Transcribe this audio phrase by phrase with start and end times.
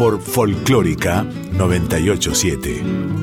[0.00, 3.19] Por Folclórica 987.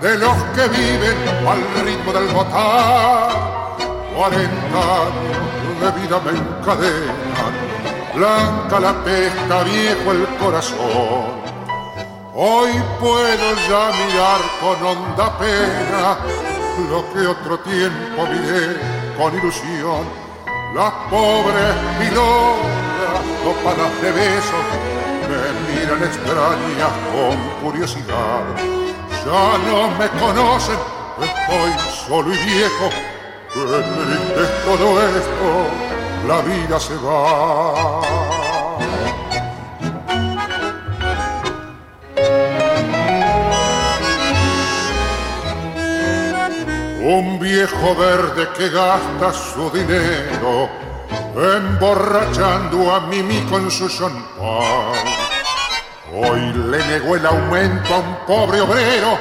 [0.00, 3.30] De los que viven al ritmo del botar.
[4.14, 7.52] Cuarenta años de vida me encadenan,
[8.14, 11.38] blanca la pesca, viejo el corazón.
[12.34, 12.70] Hoy
[13.00, 16.18] puedo ya mirar con honda pena
[16.90, 18.76] lo que otro tiempo miré
[19.16, 20.04] con ilusión.
[20.74, 24.97] Las pobres milongas, copadas de besos,
[25.28, 28.78] me miran extrañas con curiosidad
[29.28, 30.78] ya no me conocen,
[31.20, 31.72] estoy
[32.06, 32.88] solo y viejo,
[33.52, 35.48] qué triste es todo esto,
[36.26, 38.00] la vida se va.
[47.00, 50.87] Un viejo verde que gasta su dinero
[51.38, 55.28] emborrachando a Mimi con su champán
[56.12, 56.40] Hoy
[56.70, 59.18] le negó el aumento a un pobre obrero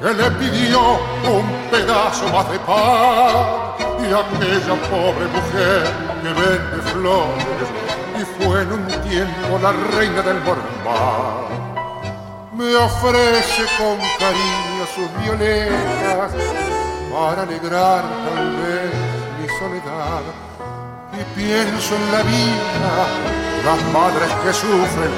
[0.00, 0.80] que le pidió
[1.30, 3.76] un pedazo más de pan.
[4.00, 5.84] Y aquella pobre mujer
[6.22, 7.68] que vende flores
[8.18, 11.48] y fue en un tiempo la reina del Mormar.
[12.54, 16.32] Me ofrece con cariño sus violetas
[17.12, 18.94] para alegrar tal vez
[19.40, 20.47] mi soledad.
[21.18, 23.06] Y pienso en la vida,
[23.64, 25.10] las madres que sufren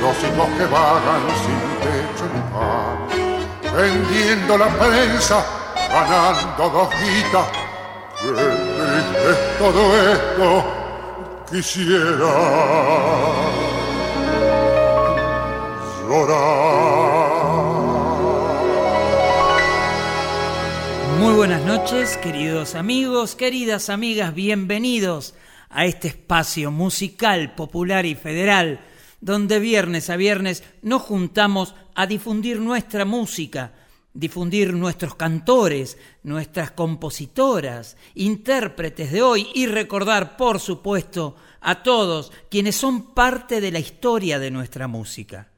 [0.00, 2.98] los hijos que vagan sin techo ni pan,
[3.76, 5.44] vendiendo la prensa,
[5.88, 7.46] ganando dos guitas.
[8.20, 9.82] Qué triste todo
[10.12, 10.64] esto,
[11.50, 12.32] quisiera
[16.08, 16.93] llorar.
[21.24, 25.32] Muy buenas noches, queridos amigos, queridas amigas, bienvenidos
[25.70, 28.80] a este espacio musical, popular y federal
[29.22, 33.72] donde viernes a viernes nos juntamos a difundir nuestra música,
[34.12, 42.76] difundir nuestros cantores, nuestras compositoras, intérpretes de hoy y recordar, por supuesto, a todos quienes
[42.76, 45.48] son parte de la historia de nuestra música.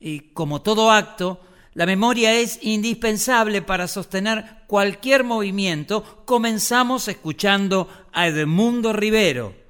[0.00, 1.40] Y como todo acto,
[1.74, 6.22] la memoria es indispensable para sostener cualquier movimiento.
[6.24, 9.60] Comenzamos escuchando a Edmundo Rivero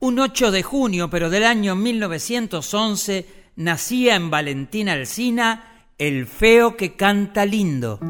[0.00, 3.26] un 8 de junio, pero del año 1911,
[3.56, 8.00] nacía en Valentina Alsina el feo que canta lindo.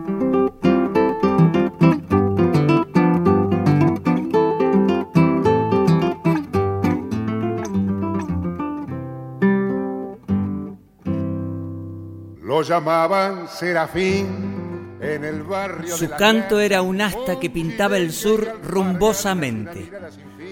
[12.60, 15.96] Lo llamaban Serafín en el barrio.
[15.96, 19.90] Su canto era un asta que pintaba el sur rumbosamente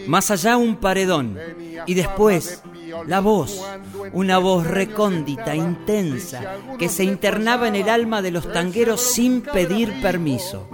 [0.07, 1.39] más allá un paredón
[1.85, 2.63] y después
[3.07, 3.63] la voz,
[4.15, 10.01] una voz recóndita, intensa, que se internaba en el alma de los tangueros sin pedir
[10.01, 10.67] permiso.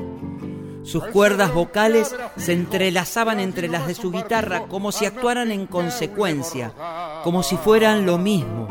[0.84, 6.72] Sus cuerdas vocales se entrelazaban entre las de su guitarra como si actuaran en consecuencia,
[7.25, 8.69] como si fueran lo mismo.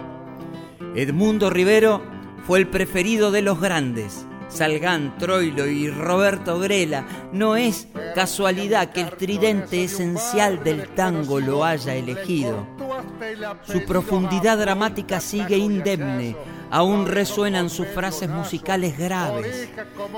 [0.95, 2.12] Edmundo Rivero
[2.45, 9.01] fue el preferido de los grandes, Salgán, Troilo y Roberto Grela, no es casualidad que
[9.01, 12.67] el tridente esencial del tango lo haya elegido.
[13.63, 16.35] Su profundidad dramática sigue indemne,
[16.69, 19.69] aún resuenan sus frases musicales graves,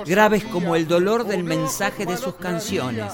[0.05, 3.13] graves como el dolor del mensaje de sus canciones.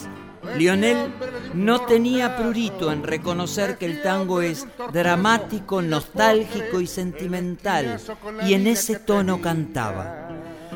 [0.57, 1.13] Lionel
[1.53, 7.99] no tenía prurito en reconocer que el tango es dramático, nostálgico y sentimental,
[8.47, 10.29] y en ese tono cantaba.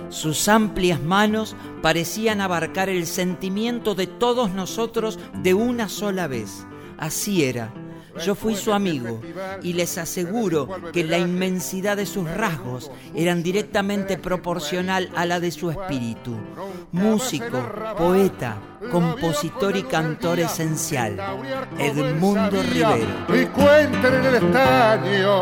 [0.09, 6.65] Sus amplias manos parecían abarcar el sentimiento de todos nosotros de una sola vez.
[6.97, 7.73] Así era.
[8.23, 9.21] Yo fui su amigo
[9.61, 15.51] y les aseguro que la inmensidad de sus rasgos eran directamente proporcional a la de
[15.51, 16.35] su espíritu.
[16.91, 17.57] Músico,
[17.97, 18.57] poeta,
[18.91, 21.17] compositor y cantor esencial,
[21.77, 23.25] Edmundo Rivero.
[23.33, 25.41] Y cuenten en el estaño,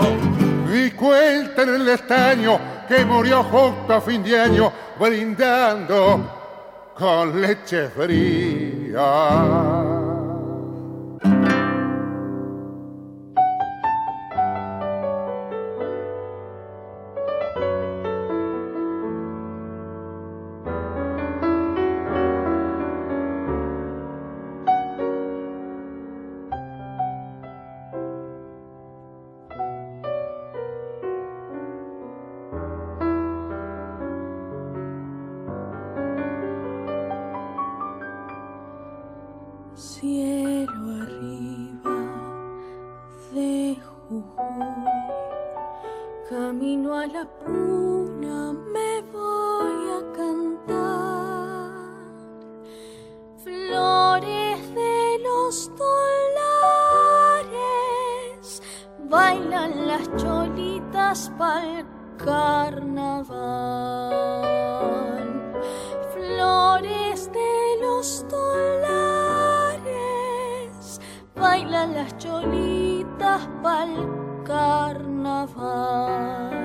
[0.73, 7.89] y cuenten en el estaño que murió justo a fin de año brindando con leche
[7.89, 9.92] fría.
[46.93, 51.73] A la puna me voy a cantar
[53.43, 56.21] flores de los dólares,
[59.09, 61.83] bailan las cholitas pa'l
[62.17, 62.83] carnaval.
[66.13, 69.81] Flores de los dólares,
[71.35, 73.95] bailan las cholitas pa'l
[74.45, 76.62] carnaval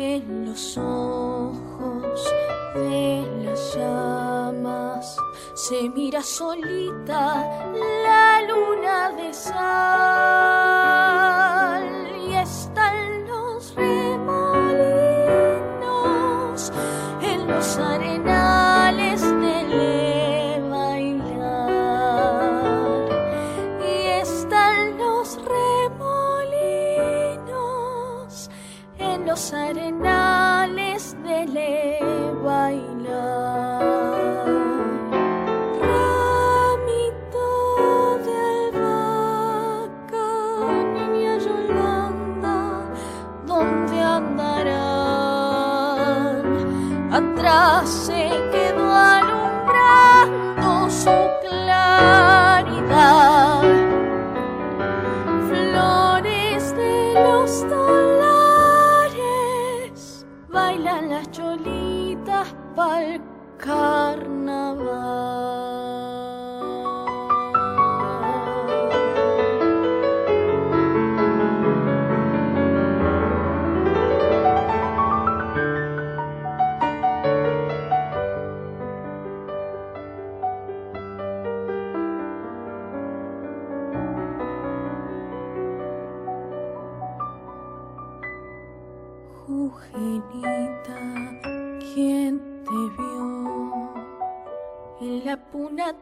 [0.00, 2.34] en los ojos
[2.74, 5.16] de las llamas.
[5.54, 7.44] Se mira solita
[8.02, 10.57] la luna de sal.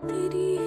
[0.08, 0.65] diri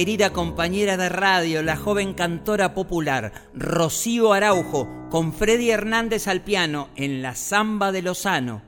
[0.00, 6.88] querida compañera de radio, la joven cantora popular Rocío Araujo, con Freddy Hernández al piano
[6.96, 8.62] en la Zamba de Lozano.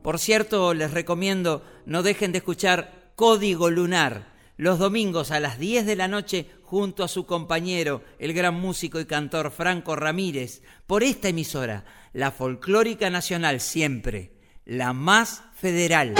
[0.00, 5.84] Por cierto, les recomiendo no dejen de escuchar Código Lunar los domingos a las 10
[5.84, 11.02] de la noche junto a su compañero, el gran músico y cantor Franco Ramírez, por
[11.02, 14.32] esta emisora, la folclórica nacional siempre,
[14.64, 16.14] la más federal.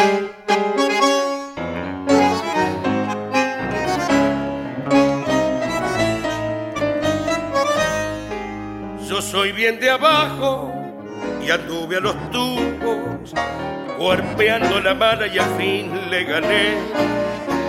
[9.30, 10.72] Soy bien de abajo
[11.44, 13.34] y anduve a los tubos,
[13.98, 16.78] cuerpeando la mala y al fin le gané.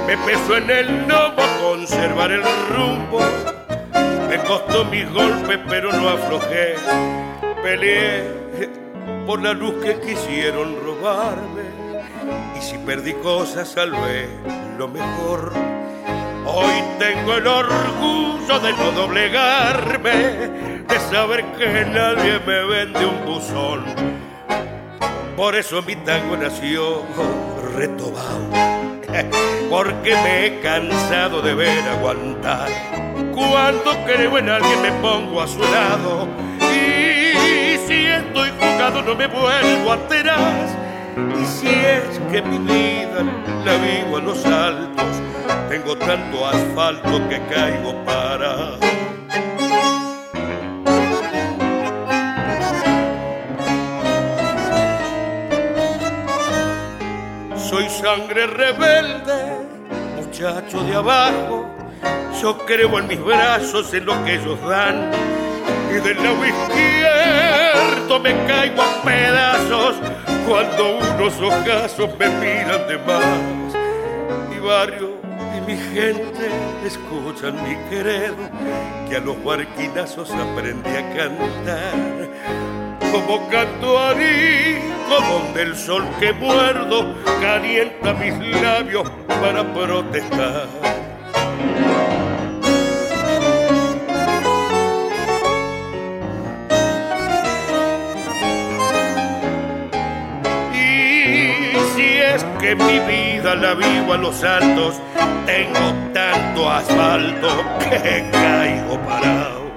[0.08, 3.20] Me pesó en el lomo conservar el rumbo,
[4.30, 6.76] me costó mis golpes pero no aflojé.
[7.62, 8.24] Peleé
[9.28, 11.64] por la luz que quisieron robarme
[12.58, 14.30] y si perdí cosas salvé
[14.78, 15.79] lo mejor.
[16.52, 20.12] Hoy tengo el orgullo de no doblegarme
[20.88, 23.86] de saber que nadie me vende un buzón.
[25.38, 27.04] Por eso mi tango nació
[27.76, 28.50] retobado,
[29.70, 32.70] porque me he cansado de ver aguantar.
[33.36, 36.28] Cuando creo en alguien me pongo a su lado
[36.60, 40.79] y si estoy jugado no me vuelvo atrás.
[41.42, 43.24] Y si es que mi vida
[43.66, 45.06] la vivo a los altos,
[45.70, 48.78] tengo tanto asfalto que caigo para
[57.70, 59.68] Soy sangre rebelde,
[60.16, 61.70] muchacho de abajo.
[62.42, 65.12] Yo creo en mis brazos, en lo que ellos dan.
[65.92, 69.98] Y del lado izquierdo me caigo a pedazos
[70.50, 73.74] cuando unos ojazos me miran de más.
[74.50, 75.12] Mi barrio
[75.56, 76.50] y mi gente
[76.84, 78.34] escuchan mi querer,
[79.08, 82.30] que a los barquinazos aprendí a cantar
[83.12, 90.68] como canto rico donde el sol que muerdo calienta mis labios para protestar.
[102.36, 104.96] Es que mi vida la vivo a los altos,
[105.46, 107.48] tengo tanto asfalto
[107.80, 109.72] que caigo parado.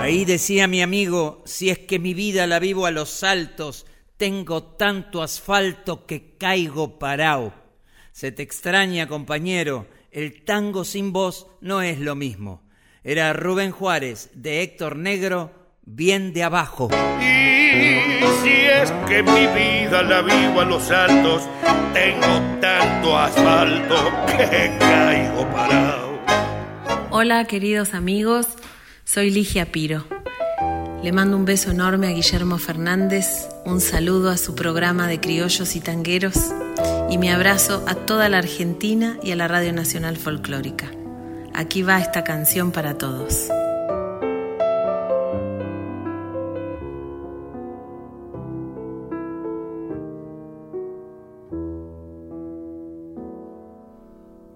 [0.00, 4.62] Ahí decía mi amigo, si es que mi vida la vivo a los saltos, tengo
[4.62, 7.54] tanto asfalto que caigo parao.
[8.12, 12.62] Se te extraña, compañero, el tango sin voz no es lo mismo.
[13.04, 16.88] Era Rubén Juárez, de Héctor Negro, bien de abajo.
[17.22, 17.59] Y
[18.42, 21.42] si es que mi vida la vivo a los altos,
[21.92, 23.96] tengo tanto asfalto
[24.26, 26.18] que caigo parao.
[27.10, 28.46] Hola, queridos amigos.
[29.04, 30.06] Soy Ligia Piro.
[31.02, 35.74] Le mando un beso enorme a Guillermo Fernández, un saludo a su programa de criollos
[35.74, 36.52] y tangueros
[37.10, 40.90] y mi abrazo a toda la Argentina y a la Radio Nacional Folclórica.
[41.54, 43.48] Aquí va esta canción para todos.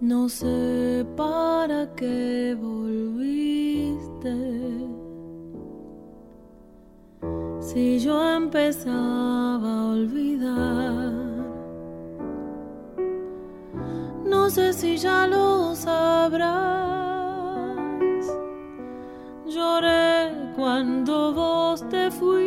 [0.05, 4.37] No sé para qué volviste.
[7.59, 11.11] Si yo empezaba a olvidar,
[14.27, 16.45] no sé si ya lo sabrás.
[19.47, 22.44] Lloré cuando vos te fuiste.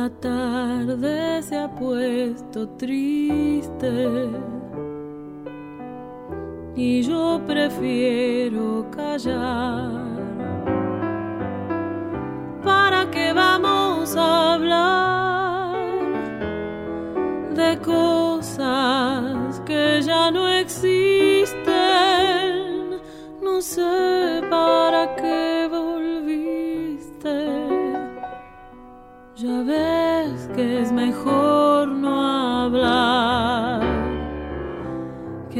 [0.00, 4.30] La tarde se ha puesto triste
[6.74, 9.90] y yo prefiero callar.
[12.64, 15.09] ¿Para qué vamos a hablar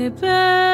[0.00, 0.69] que perdí.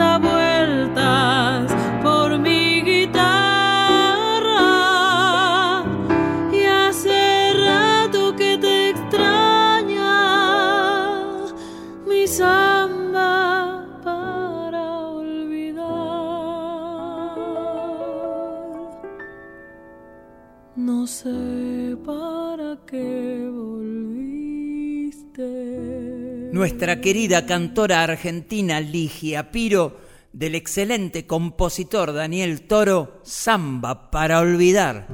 [0.00, 0.39] da bu
[26.60, 29.98] nuestra querida cantora argentina Ligia Piro,
[30.30, 35.06] del excelente compositor Daniel Toro, Samba para olvidar.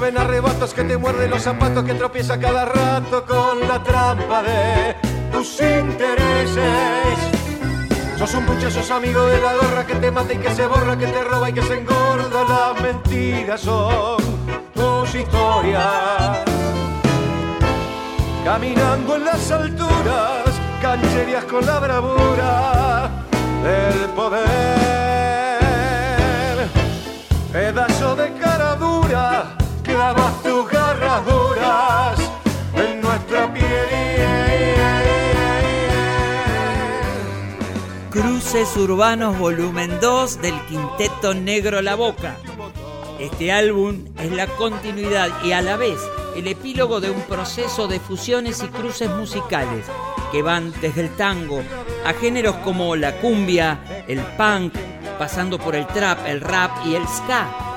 [0.00, 4.96] Mueven arrebatos, que te muerden los zapatos, que tropieza cada rato con la trampa de
[5.30, 7.16] tus intereses.
[8.18, 11.06] Sos un sos amigo de la gorra que te mata y que se borra, que
[11.06, 12.42] te roba y que se engorda.
[12.42, 14.16] Las mentiras son
[14.74, 16.40] tus historias.
[18.44, 20.42] Caminando en las alturas,
[20.82, 23.10] cancherías con la bravura
[23.62, 24.44] del poder.
[27.52, 29.54] Pedazo de cara dura
[32.74, 33.54] en nuestra.
[38.10, 42.36] Cruces Urbanos Volumen 2 del Quinteto Negro La Boca.
[43.18, 45.98] Este álbum es la continuidad y a la vez
[46.36, 49.86] el epílogo de un proceso de fusiones y cruces musicales
[50.30, 51.62] que van desde el tango
[52.04, 54.74] a géneros como la cumbia, el punk,
[55.18, 57.73] pasando por el trap, el rap y el ska.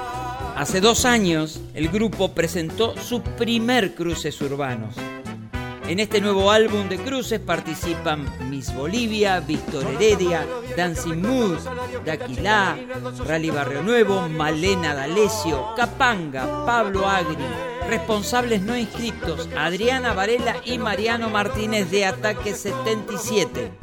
[0.58, 4.96] Hace dos años el grupo presentó sus primer cruces urbanos.
[5.88, 11.60] En este nuevo álbum de cruces participan Miss Bolivia, Víctor Heredia, Dancing Mood,
[12.04, 12.76] Daquilá,
[13.28, 17.38] Rally Barrio Nuevo, Malena D'Alessio, Capanga, Pablo Agri,
[17.88, 23.74] responsables no inscritos Adriana Varela y Mariano Martínez de Ataque 77.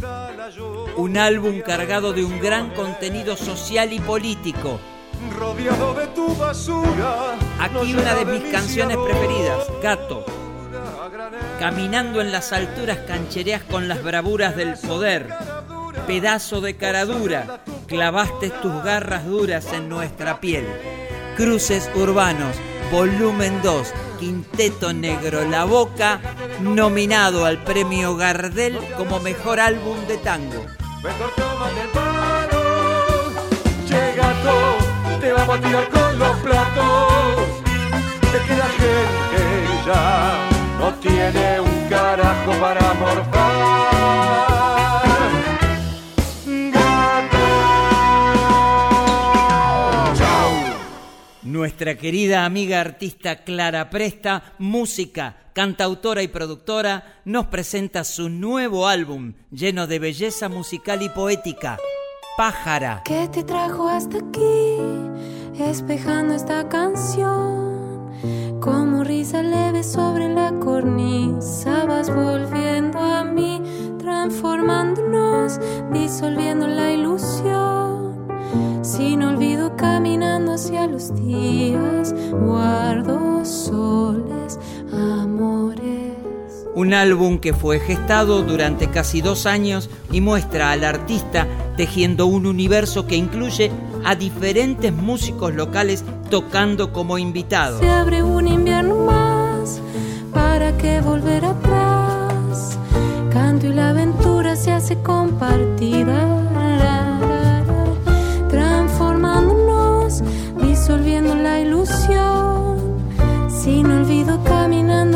[0.96, 4.80] Un álbum cargado de un gran contenido social y político.
[5.38, 7.36] Rodeado de tu basura.
[7.60, 10.24] Aquí una de mis canciones preferidas, Gato.
[11.58, 15.28] Caminando en las alturas canchereas con las bravuras del poder.
[16.06, 20.66] Pedazo de cara dura, clavaste tus garras duras en nuestra piel.
[21.36, 22.56] Cruces urbanos,
[22.90, 26.20] volumen 2, Quinteto Negro La Boca,
[26.60, 30.64] nominado al premio Gardel como mejor álbum de tango.
[35.36, 37.64] Vamos a tirar con los platos.
[39.86, 43.44] Ya no tiene un carajo para morfar.
[46.72, 47.44] Gato.
[50.16, 50.50] Chau.
[51.42, 59.34] Nuestra querida amiga artista Clara Presta, música, cantautora y productora, nos presenta su nuevo álbum
[59.50, 61.76] lleno de belleza musical y poética,
[62.36, 63.02] Pájara.
[63.04, 64.80] ¿Qué te trajo hasta aquí?
[65.56, 68.10] Espejando esta canción.
[68.60, 73.62] Como risa leve sobre la cornisa vas volviendo a mí,
[73.98, 75.60] transformándonos,
[75.92, 78.26] disolviendo la ilusión.
[78.82, 84.58] Sin olvido caminando hacia los días, guardo soles,
[84.92, 86.13] amores.
[86.74, 92.46] Un álbum que fue gestado durante casi dos años y muestra al artista tejiendo un
[92.46, 93.70] universo que incluye
[94.04, 97.78] a diferentes músicos locales tocando como invitados.
[97.78, 99.80] Se abre un invierno más,
[100.32, 102.76] ¿para qué volver atrás?
[103.32, 106.28] Canto y la aventura se hace compartida,
[108.50, 110.22] transformándonos,
[110.60, 112.74] disolviendo la ilusión.
[113.48, 114.43] Sin olvido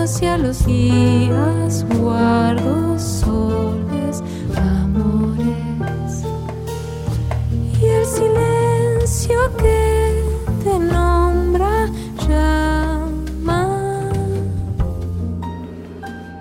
[0.08, 4.22] hacia los días, guardo soles,
[4.56, 6.24] amores.
[7.78, 10.22] Y el silencio que
[10.64, 11.90] te nombra
[12.26, 13.68] llama.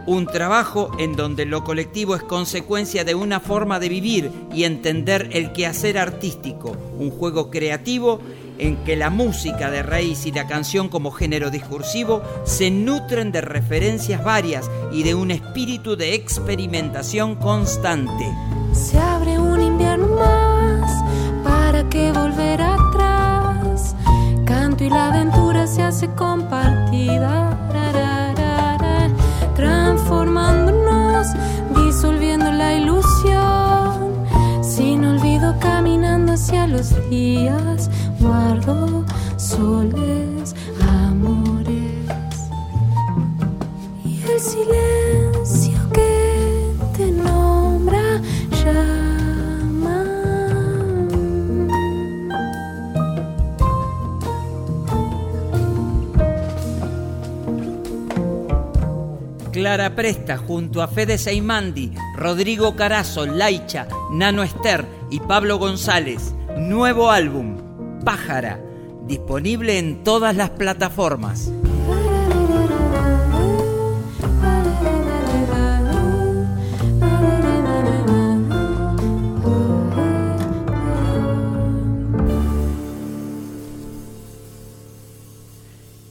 [0.05, 5.27] Un trabajo en donde lo colectivo es consecuencia de una forma de vivir y entender
[5.33, 8.21] el quehacer artístico, un juego creativo
[8.59, 13.41] en que la música de raíz y la canción como género discursivo se nutren de
[13.41, 18.25] referencias varias y de un espíritu de experimentación constante.
[18.73, 21.03] Se abre un invierno más,
[21.43, 23.95] ¿para qué volver atrás?
[24.45, 29.09] Canto y la aventura se hace compartida, ra, ra, ra, ra,
[29.55, 31.27] transformándonos,
[31.75, 34.15] disolviendo la ilusión.
[34.61, 37.89] Sin olvido caminando hacia los días,
[39.37, 42.07] soles, amores.
[44.03, 48.21] Y el silencio que te nombra
[48.63, 50.03] llama.
[59.51, 66.33] Clara Presta junto a Fede Seimandi, Rodrigo Carazo, Laicha, Nano Ester y Pablo González.
[66.57, 67.66] Nuevo álbum,
[68.07, 68.63] Pájara,
[69.05, 71.51] disponible en todas las plataformas.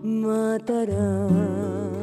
[0.04, 2.03] matará.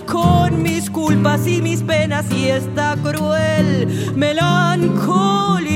[0.00, 5.66] con mis culpas y mis penas y esta cruel melancolía.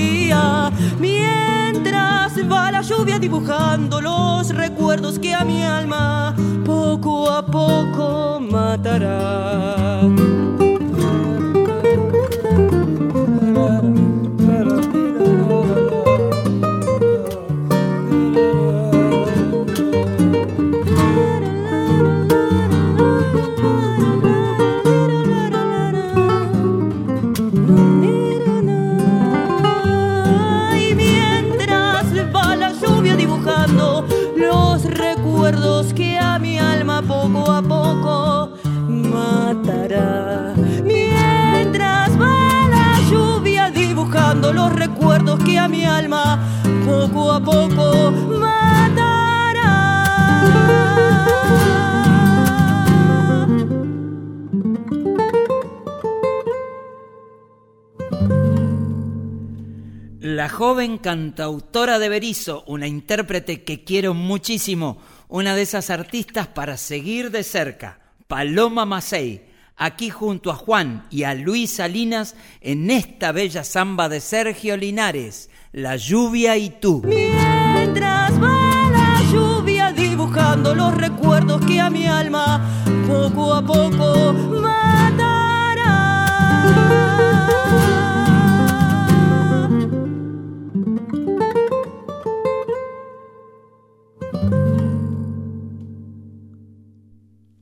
[0.99, 10.01] Mientras va la lluvia dibujando los recuerdos que a mi alma poco a poco matará.
[45.45, 46.39] que a mi alma
[46.85, 49.79] poco a poco matará.
[60.21, 64.99] La joven cantautora de Berizo, una intérprete que quiero muchísimo,
[65.29, 67.99] una de esas artistas para seguir de cerca,
[68.29, 69.48] Paloma Macei,
[69.79, 75.49] aquí junto a Juan y a Luis Salinas en esta bella samba de Sergio Linares,
[75.73, 77.03] La lluvia y tú.
[77.07, 82.61] Mientras va la lluvia dibujando los recuerdos que a mi alma
[83.07, 85.39] poco a poco matará.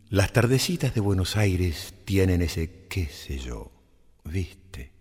[0.09, 3.73] Las tardecitas de Buenos Aires tienen ese qué sé yo,
[4.23, 4.93] viste.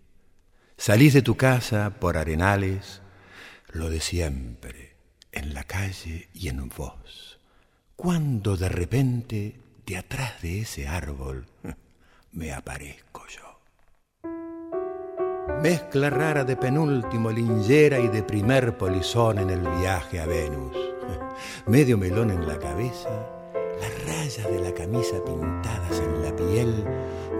[0.76, 3.02] Salís de tu casa por arenales,
[3.68, 4.96] lo de siempre,
[5.30, 7.38] en la calle y en vos.
[7.94, 11.46] Cuando de repente, de atrás de ese árbol,
[12.32, 13.60] me aparezco yo.
[15.62, 20.76] Mezcla rara de penúltimo lingera y de primer polizón en el viaje a Venus.
[21.68, 23.35] Medio melón en la cabeza
[24.26, 26.84] de la camisa pintadas en la piel,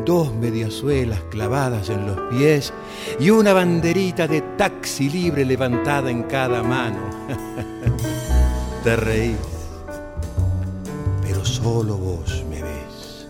[0.05, 2.73] dos mediasuelas clavadas en los pies
[3.19, 7.01] y una banderita de taxi libre levantada en cada mano.
[8.85, 9.37] Te reís,
[11.23, 13.27] pero solo vos me ves,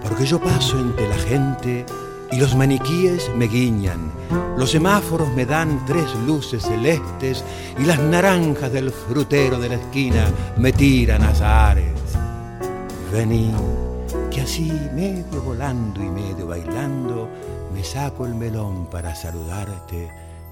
[0.00, 1.84] porque yo paso entre la gente
[2.30, 4.12] y los maniquíes me guiñan,
[4.56, 7.42] los semáforos me dan tres luces celestes
[7.76, 10.26] y las naranjas del frutero de la esquina
[10.56, 12.03] me tiran azahares.
[13.14, 13.52] Vení,
[14.28, 17.28] que así medio volando y medio bailando,
[17.72, 20.10] me saco el melón para saludarte,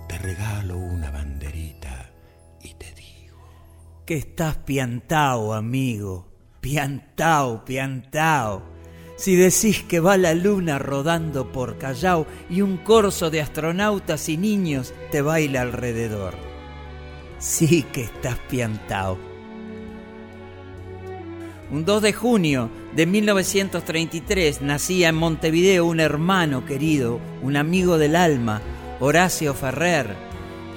[0.09, 2.13] te regalo una banderita
[2.61, 3.37] y te digo.
[4.07, 6.29] Que estás piantao, amigo,
[6.61, 8.63] piantao, piantao.
[9.17, 14.37] Si decís que va la luna rodando por Callao y un corso de astronautas y
[14.37, 16.35] niños te baila alrededor.
[17.41, 19.32] Sí que estás piantao.
[21.73, 28.15] Un 2 de junio de 1933 nacía en Montevideo un hermano querido, un amigo del
[28.15, 28.61] alma,
[29.01, 30.15] Horacio Ferrer.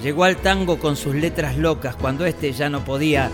[0.01, 3.29] Llegó al tango con sus letras locas cuando éste ya no podía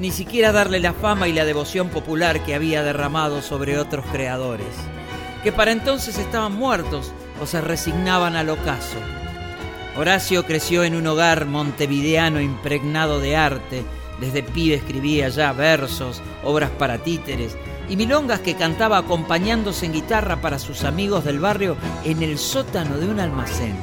[0.00, 4.74] ni siquiera darle la fama y la devoción popular que había derramado sobre otros creadores,
[5.44, 8.98] que para entonces estaban muertos o se resignaban al ocaso.
[9.96, 13.84] Horacio creció en un hogar montevideano impregnado de arte,
[14.20, 17.56] desde pibe escribía ya versos, obras para títeres
[17.88, 22.98] y milongas que cantaba acompañándose en guitarra para sus amigos del barrio en el sótano
[22.98, 23.76] de un almacén.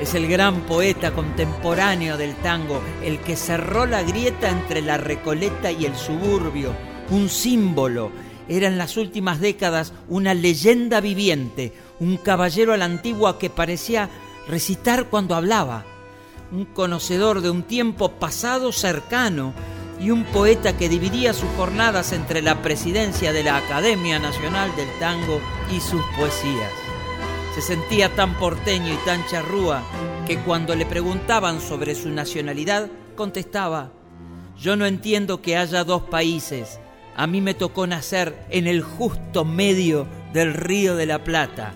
[0.00, 5.70] Es el gran poeta contemporáneo del tango, el que cerró la grieta entre la Recoleta
[5.70, 6.74] y el suburbio,
[7.10, 8.10] un símbolo.
[8.48, 14.10] Era en las últimas décadas una leyenda viviente, un caballero a la antigua que parecía
[14.48, 15.84] recitar cuando hablaba,
[16.52, 19.54] un conocedor de un tiempo pasado cercano
[19.98, 24.88] y un poeta que dividía sus jornadas entre la presidencia de la Academia Nacional del
[25.00, 25.40] Tango
[25.74, 26.70] y sus poesías.
[27.54, 29.82] Se sentía tan porteño y tan charrúa
[30.26, 33.92] que cuando le preguntaban sobre su nacionalidad, contestaba,
[34.58, 36.80] yo no entiendo que haya dos países.
[37.16, 41.74] A mí me tocó nacer en el justo medio del río de la Plata.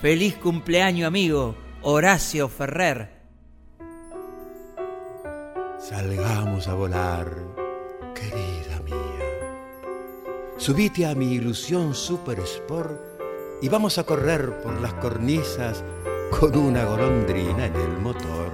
[0.00, 3.15] Feliz cumpleaños, amigo, Horacio Ferrer.
[5.88, 7.30] Salgamos a volar,
[8.12, 9.24] querida mía.
[10.56, 12.90] Subite a mi ilusión super sport
[13.62, 15.84] y vamos a correr por las cornisas
[16.40, 18.50] con una golondrina en el motor.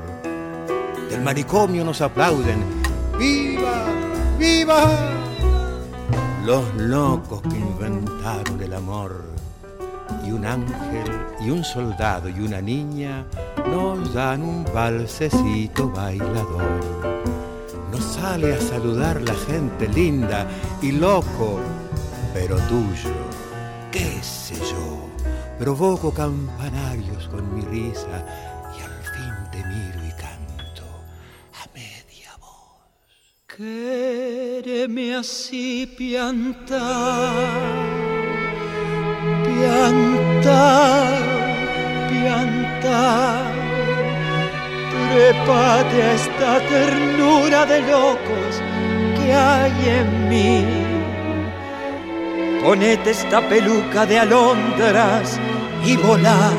[1.08, 2.62] Del manicomio nos aplauden,
[3.18, 3.86] ¡Viva!
[4.38, 4.90] ¡Viva!
[6.44, 9.31] Los locos que inventaron el amor.
[10.24, 13.24] Y un ángel y un soldado y una niña
[13.66, 16.80] nos dan un balsecito bailador.
[17.90, 20.46] Nos sale a saludar la gente linda
[20.80, 21.60] y loco,
[22.32, 23.32] pero tuyo
[23.92, 25.06] qué sé yo,
[25.58, 28.24] provoco campanarios con mi risa
[28.76, 30.84] y al fin te miro y canto
[31.60, 32.80] a media voz.
[33.46, 36.80] Quéreme así piantar,
[39.52, 41.18] piantar,
[42.08, 43.52] piantar.
[44.90, 48.62] Trépate a esta ternura de locos
[49.16, 50.92] que hay en mí
[52.62, 55.40] Ponete esta peluca de alondras
[55.84, 56.52] y volá,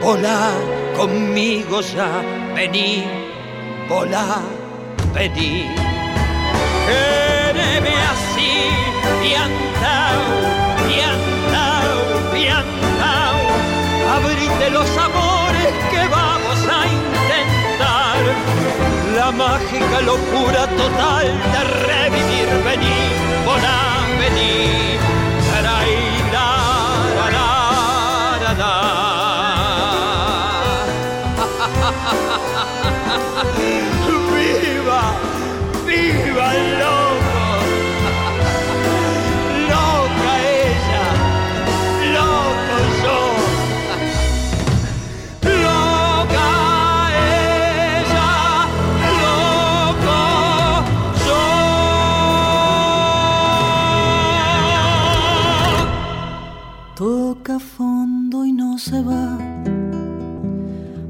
[0.00, 0.52] volá
[0.96, 2.22] conmigo ya,
[2.54, 3.04] vení,
[3.88, 4.42] volá,
[5.12, 5.66] vení.
[6.86, 8.52] Quéreme así,
[14.14, 18.18] abrite los amores que vamos a intentar.
[19.16, 22.98] La mágica locura total de revivir, vení,
[23.44, 24.98] volá venir,
[34.32, 35.02] ¡Viva!
[35.86, 36.82] ¡Viva el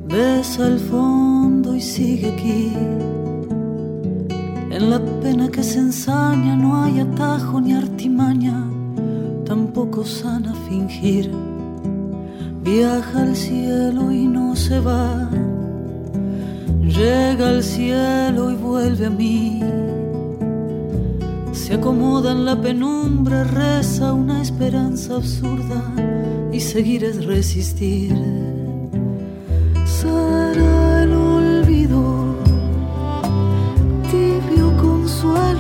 [0.09, 2.73] Besa el fondo y sigue aquí.
[4.71, 8.65] En la pena que se ensaña no hay atajo ni artimaña,
[9.45, 11.31] tampoco sana fingir.
[12.63, 15.31] Viaja al cielo y no se va.
[16.83, 19.61] Llega al cielo y vuelve a mí.
[21.53, 25.83] Se acomoda en la penumbra, reza una esperanza absurda
[26.57, 28.15] y seguir es resistir.
[29.85, 32.35] Será el olvido,
[34.11, 35.56] tibio consuelo,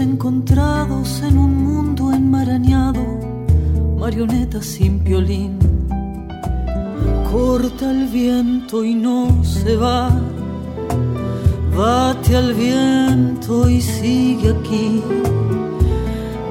[0.00, 3.02] encontrados en un mundo enmarañado,
[3.98, 5.58] marionetas sin violín.
[7.30, 10.10] Corta el viento y no se va,
[11.76, 15.02] bate al viento y sigue aquí.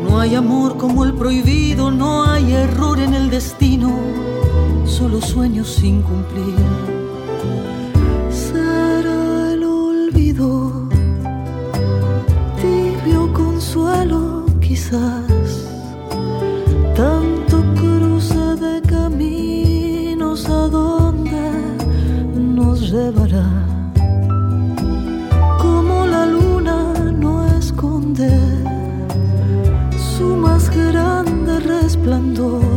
[0.04, 3.98] No hay amor como el prohibido, no hay error en el destino,
[4.86, 6.93] solo sueños sin cumplir.
[16.96, 21.50] Tanto cruce de caminos a donde
[22.36, 23.50] nos llevará
[25.60, 28.30] como la luna no esconde
[29.98, 32.72] su más grande resplandor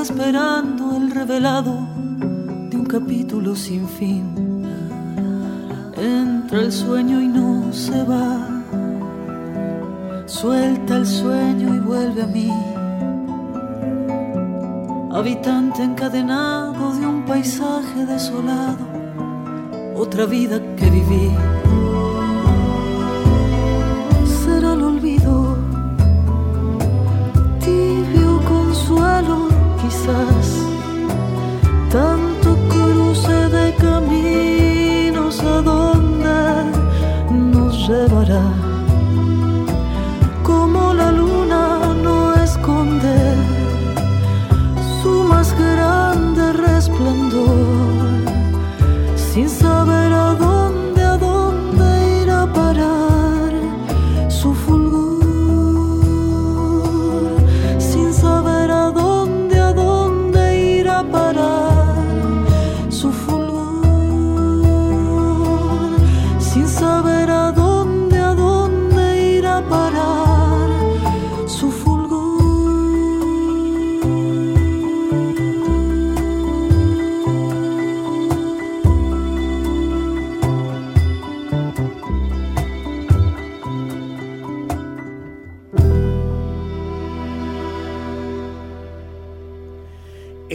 [0.00, 1.88] esperando el revelado
[2.70, 4.64] de un capítulo sin fin.
[5.96, 8.46] Entra el sueño y no se va.
[10.26, 12.52] Suelta el sueño y vuelve a mí
[15.12, 18.86] habitante encadenado de un paisaje desolado,
[19.96, 20.87] otra vida que
[50.18, 50.77] saber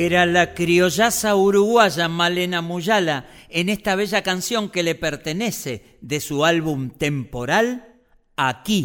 [0.06, 6.44] Era la criollaza uruguaya Malena Muyala en esta bella canción que le pertenece de su
[6.44, 7.88] álbum temporal
[8.36, 8.84] Aquí.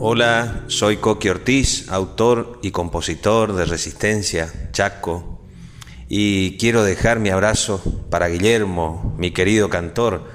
[0.00, 5.46] Hola, soy Coqui Ortiz, autor y compositor de Resistencia, Chaco,
[6.08, 7.80] y quiero dejar mi abrazo
[8.10, 10.28] para Guillermo, mi querido cantor,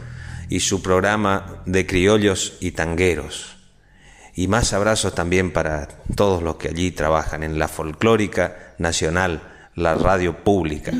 [0.49, 3.54] y su programa de criollos y tangueros.
[4.35, 9.41] Y más abrazos también para todos los que allí trabajan en la folclórica nacional,
[9.75, 10.91] la radio pública.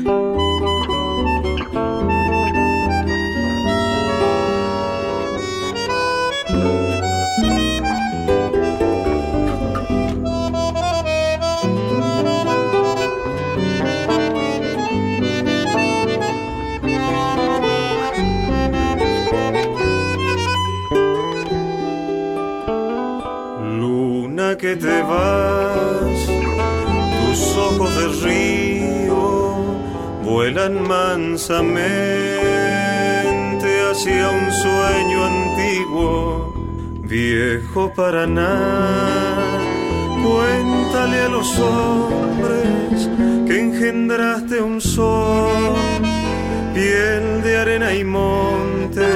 [30.68, 31.60] Vuelan mansamente
[33.90, 36.54] hacia un sueño antiguo,
[37.02, 39.38] viejo Paraná.
[40.22, 43.08] Cuéntale a los hombres
[43.46, 45.74] que engendraste un sol,
[46.74, 49.06] piel de arena y monte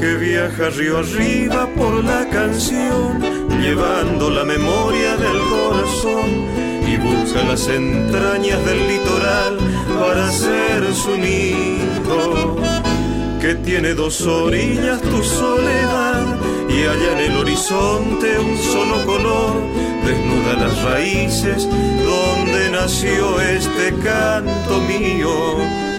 [0.00, 3.20] que viaja río arriba por la canción,
[3.60, 6.69] llevando la memoria del corazón
[7.02, 9.58] busca las entrañas del litoral
[9.98, 12.56] para hacer su nido,
[13.40, 16.38] que tiene dos orillas tu soledad
[16.68, 19.54] y allá en el horizonte un solo color
[20.04, 25.89] desnuda las raíces donde nació este canto mío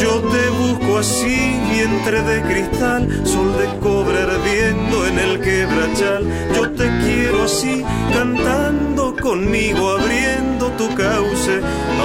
[0.00, 6.26] yo te busco así, vientre de cristal, sol de cobre ardiendo en el quebrachal.
[6.54, 11.60] Yo te quiero así, cantando conmigo, abriendo tu cauce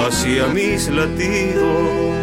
[0.06, 2.16] hacia mis latidos.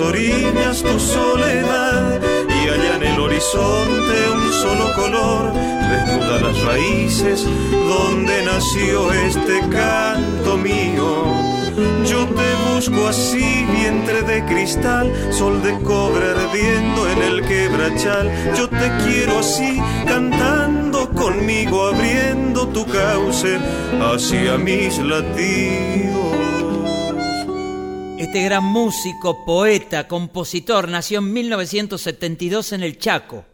[0.00, 8.44] Orillas tu soledad y allá en el horizonte un solo color desnuda las raíces donde
[8.44, 11.52] nació este canto mío
[12.04, 18.30] yo te busco así, vientre de cristal, sol de cobre ardiendo en el quebrachal.
[18.56, 23.58] Yo te quiero así, cantando conmigo, abriendo tu cauce
[24.00, 26.41] hacia mis latidos.
[28.32, 33.44] Este gran músico, poeta, compositor nació en 1972 en el Chaco,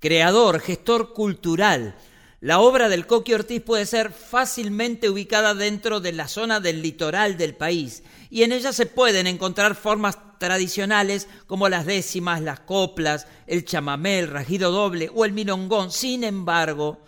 [0.00, 1.94] creador, gestor cultural
[2.40, 7.36] la obra del Coqui Ortiz puede ser fácilmente ubicada dentro de la zona del litoral
[7.36, 13.26] del país y en ella se pueden encontrar formas tradicionales como las décimas, las coplas,
[13.46, 15.90] el chamamé, el rajido doble o el milongón.
[15.90, 17.04] Sin embargo,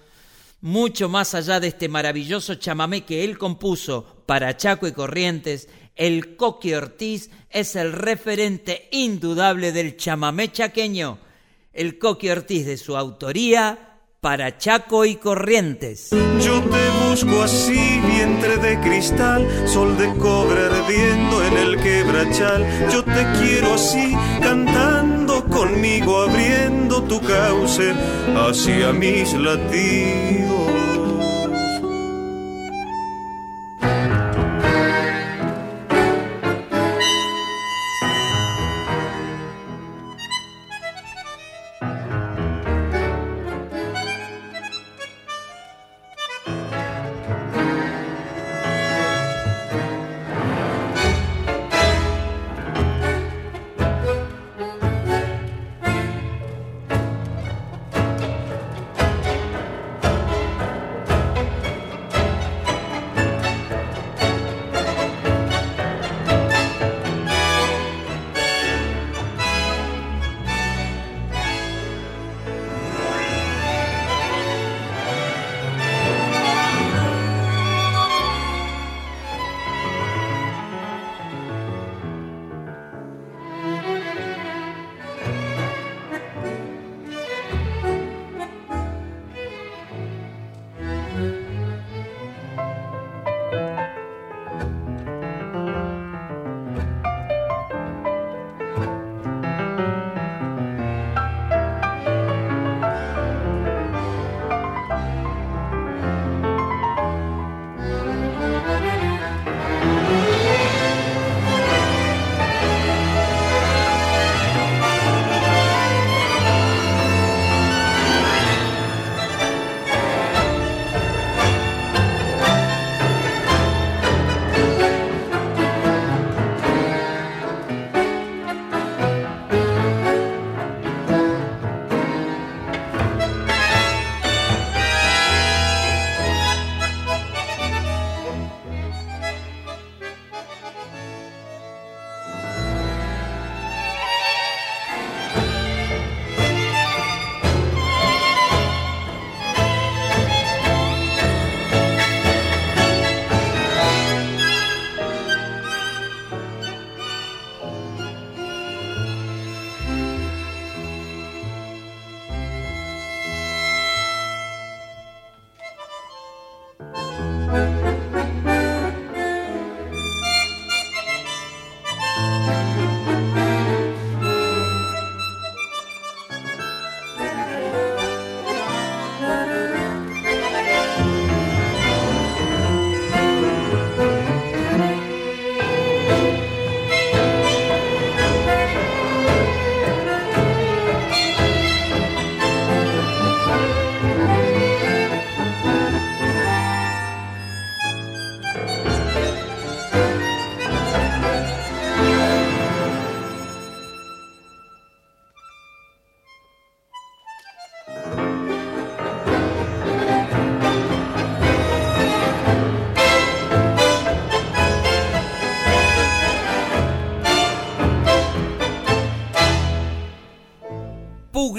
[0.60, 6.36] mucho más allá de este maravilloso chamamé que él compuso para Chaco y Corrientes, el
[6.36, 11.18] Coqui Ortiz es el referente indudable del chamamé chaqueño.
[11.72, 16.08] El Coqui Ortiz de su autoría para Chaco y Corrientes.
[16.40, 22.90] Yo te busco así, vientre de cristal, sol de cobre ardiendo en el quebrachal.
[22.90, 27.92] Yo te quiero así, cantando conmigo, abriendo tu cauce
[28.34, 30.53] hacia mis latidos.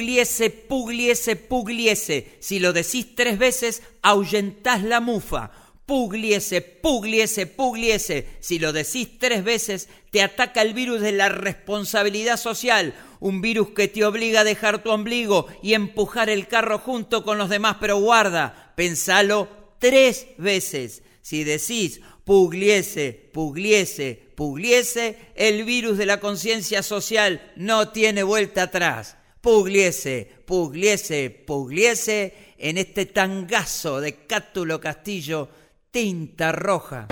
[0.06, 2.38] Pugliese, pugliese, pugliese.
[2.40, 5.50] Si lo decís tres veces, ahuyentás la mufa.
[5.88, 8.28] Pugliese, pugliese, pugliese.
[8.40, 12.94] Si lo decís tres veces, te ataca el virus de la responsabilidad social.
[13.20, 17.40] Un virus que te obliga a dejar tu ombligo y empujar el carro junto con
[17.40, 17.78] los demás.
[17.82, 19.48] Pero guarda, pensalo
[19.80, 21.02] tres veces.
[21.24, 29.18] Si decís Pugliese, Pugliese, Pugliese, el virus de la conciencia social no tiene vuelta atrás.
[29.46, 35.50] Pugliese, Pugliese, Pugliese, en este tangazo de Cátulo Castillo,
[35.92, 37.08] tinta roja.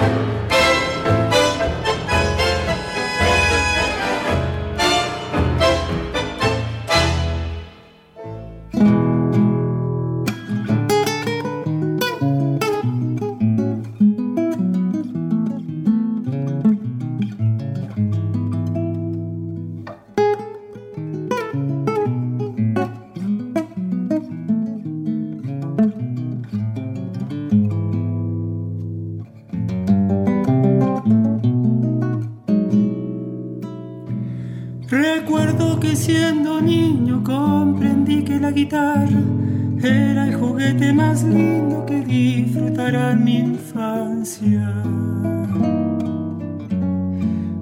[41.14, 44.74] Más lindo que disfrutará mi infancia.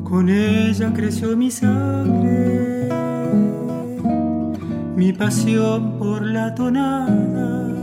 [0.05, 2.87] Con ella creció mi sangre,
[4.95, 7.75] mi pasión por la tonada,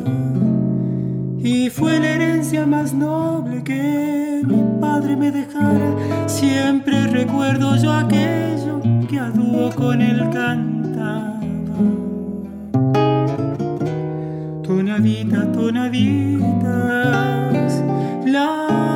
[1.39, 5.91] y fue la herencia más noble que mi padre me dejara.
[6.27, 10.68] Siempre recuerdo yo aquello que a dúo con él cantaba.
[14.89, 16.64] Tonaditas, tonaditas,
[18.24, 18.88] la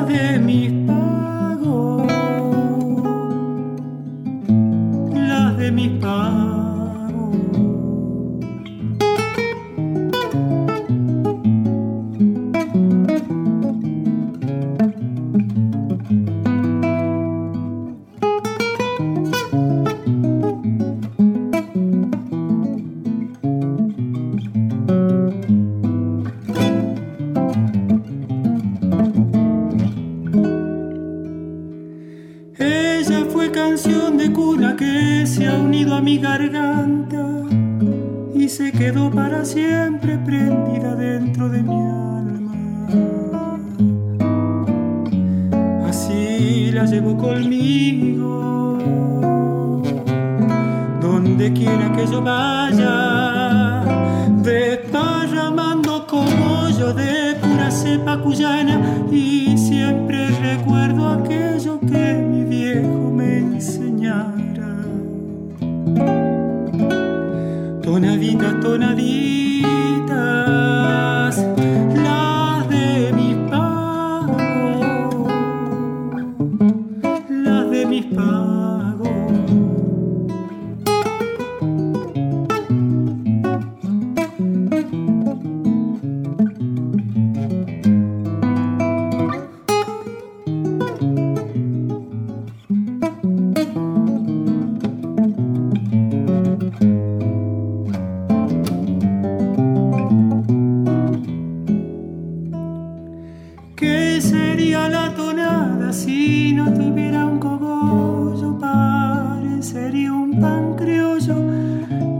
[103.82, 108.56] ¿Qué sería la tonada si no tuviera un cogollo?
[108.56, 111.34] Parecería un pan criollo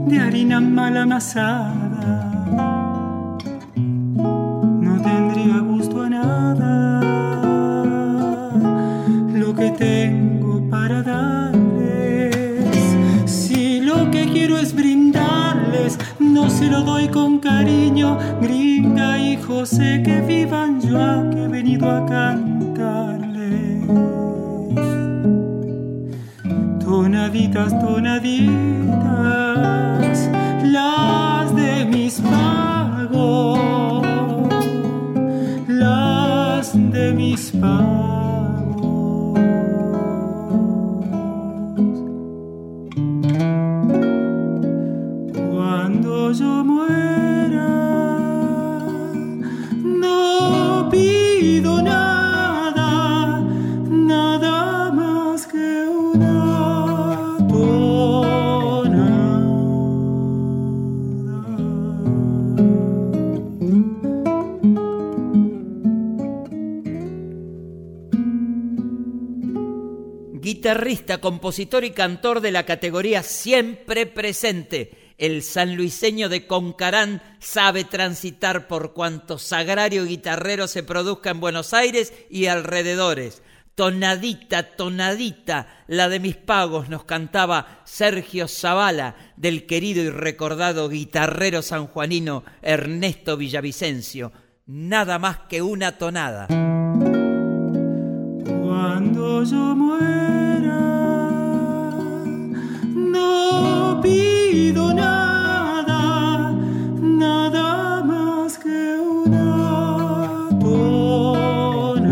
[0.05, 1.82] de harina mal amasada
[16.63, 22.05] se lo doy con cariño, gringa y José, que vivan yo que he venido a
[22.05, 23.85] cantarles.
[26.79, 28.49] Tonaditas, tonaditas,
[30.63, 33.59] las de mis pagos,
[35.67, 37.92] las de mis pagos.
[71.21, 75.13] Compositor y cantor de la categoría siempre presente.
[75.17, 82.11] el sanluiseño de Concarán sabe transitar por cuanto sagrario guitarrero se produzca en Buenos Aires
[82.29, 83.41] y alrededores.
[83.75, 91.61] Tonadita, tonadita, la de mis pagos nos cantaba Sergio Zavala del querido y recordado guitarrero
[91.61, 94.31] sanjuanino Ernesto Villavicencio.
[94.65, 96.47] Nada más que una tonada.
[98.45, 100.42] Cuando yo muera,
[104.93, 106.51] nada,
[107.01, 112.03] nada más que una tonada.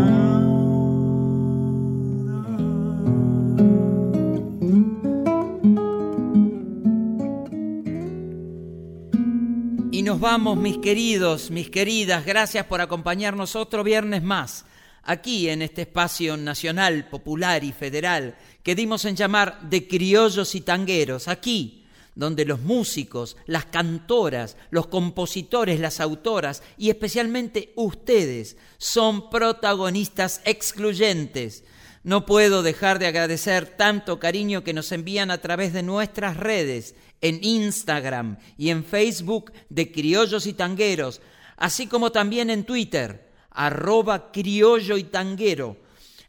[9.90, 14.64] Y nos vamos, mis queridos, mis queridas, gracias por acompañarnos otro viernes más,
[15.02, 20.62] aquí en este espacio nacional, popular y federal, que dimos en llamar de criollos y
[20.62, 21.81] tangueros, aquí,
[22.14, 31.64] donde los músicos, las cantoras, los compositores, las autoras y especialmente ustedes son protagonistas excluyentes.
[32.04, 36.94] No puedo dejar de agradecer tanto cariño que nos envían a través de nuestras redes,
[37.20, 41.20] en Instagram y en Facebook de Criollos y Tangueros,
[41.56, 45.76] así como también en Twitter, arroba criollo y tanguero.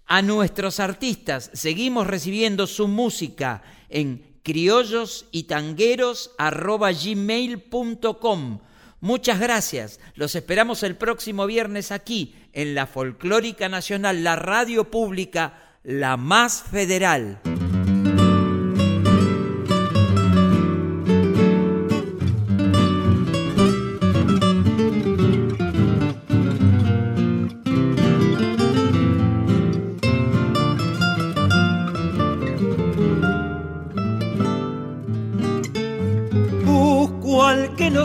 [0.05, 8.59] A nuestros artistas seguimos recibiendo su música en criollos y tangueros arroba gmail.com.
[8.99, 9.99] Muchas gracias.
[10.15, 16.63] Los esperamos el próximo viernes aquí en la Folclórica Nacional, la radio pública, la más
[16.63, 17.41] federal.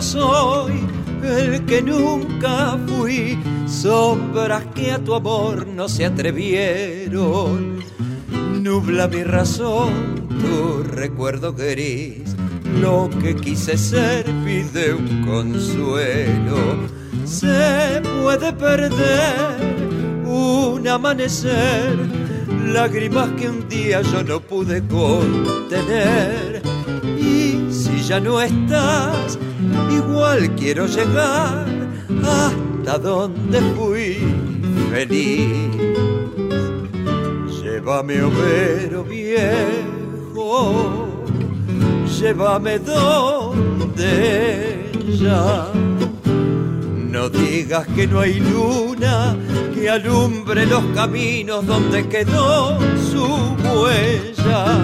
[0.01, 0.87] Soy,
[1.23, 3.37] el que nunca fui,
[3.67, 7.79] sombras que a tu amor no se atrevieron.
[8.53, 12.33] Nubla mi razón, tu recuerdo gris,
[12.79, 16.87] lo que quise ser pide un consuelo.
[17.25, 19.57] Se puede perder
[20.25, 21.97] un amanecer,
[22.67, 26.61] lágrimas que un día yo no pude contener.
[27.19, 29.37] Y si ya no estás,
[29.91, 31.65] igual quiero llegar
[32.23, 34.17] hasta donde fui
[34.91, 35.69] feliz.
[37.61, 40.45] Llévame, overo viejo,
[42.19, 44.19] llévame donde
[45.19, 45.67] ya.
[47.09, 49.35] No digas que no hay luna
[49.73, 52.77] que alumbre los caminos donde quedó
[53.11, 53.25] su
[53.63, 54.77] huella.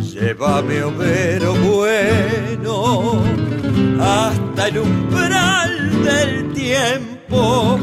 [0.00, 3.22] Llévame, overo bueno,
[4.02, 7.78] hasta el umbral del tiempo,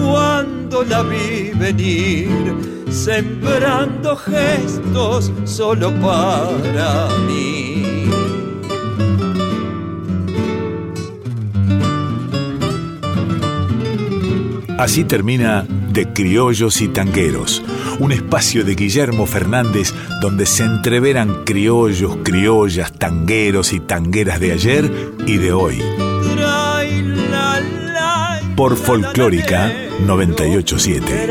[0.00, 7.82] cuando la vi venir, sembrando gestos solo para mí.
[14.78, 17.62] Así termina De Criollos y Tangueros,
[17.98, 24.90] un espacio de Guillermo Fernández donde se entreveran criollos, criollas, tangueros y tangueras de ayer
[25.26, 25.82] y de hoy.
[28.56, 29.72] Por Folclórica
[30.06, 31.28] 987.